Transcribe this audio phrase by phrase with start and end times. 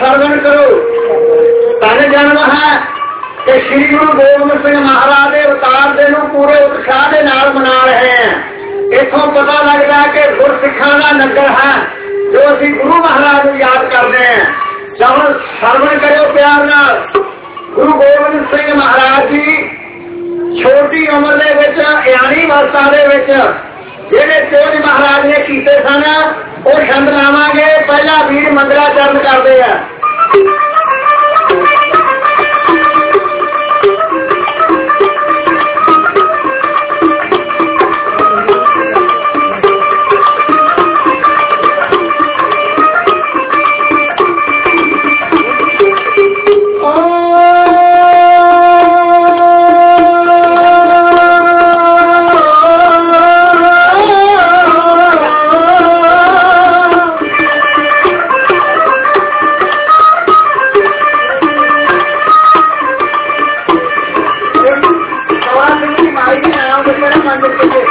[0.00, 0.92] ਸਰਵਣ ਕਰੋ।
[1.80, 2.80] ਤਨ ਜਨਮ ਹੈ
[3.46, 7.86] ਕਿ ਸ੍ਰੀ ਗੁਰੂ ਗੋਬਿੰਦ ਸਿੰਘ ਮਹਾਰਾਜ ਦੇ ਅਵਤਾਰ ਦੇ ਨੂੰ ਪੂਰੇ ਉਤਸ਼ਾਹ ਦੇ ਨਾਲ ਮਨਾ
[7.86, 8.42] ਰਹੇ ਹਾਂ।
[8.92, 11.86] ਇਥੋਂ ਪਤਾ ਲੱਗਦਾ ਕਿ ਗੁਰਸਿੱਖਾਂ ਦਾ ਨਗਰ ਹੈ,
[12.32, 14.44] ਜੋ ਅਸੀਂ ਗੁਰੂ ਮਹਾਰਾਜ ਨੂੰ ਯਾਦ ਕਰਦੇ ਹਾਂ।
[14.96, 17.06] ਜਦੋਂ ਸਰਵਣ ਕਰਿਓ ਪਿਆਰ ਨਾਲ।
[17.74, 19.68] ਗੁਰੂ ਗੋਬਿੰਦ ਸਿੰਘ ਮਹਾਰਾਜ ਜੀ,
[20.62, 23.30] ਛੋਟੀ ਉਮਰ ਦੇ ਵਿੱਚ ਇਆਣੀ ਅਵਸਥਾ ਦੇ ਵਿੱਚ,
[24.10, 24.45] ਜਿਹੜੇ ਚੋਜ ਮਹਾਰਾਜ ਨੇ
[25.66, 26.02] ਕੀਤੇ ਸਨ
[26.66, 29.76] ਉਹ ਸ਼ਬਦ ਲਾਵਾਂਗੇ ਪਹਿਲਾ ਵੀਰ ਮੰਦਰਾਚਰਨ ਕਰਦੇ ਆ।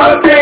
[0.00, 0.39] Sunday.